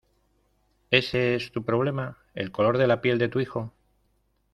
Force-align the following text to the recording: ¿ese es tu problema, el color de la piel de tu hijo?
¿ese 0.89 1.35
es 1.35 1.51
tu 1.51 1.63
problema, 1.63 2.17
el 2.33 2.51
color 2.51 2.79
de 2.79 2.87
la 2.87 3.01
piel 3.01 3.19
de 3.19 3.29
tu 3.29 3.39
hijo? 3.39 3.71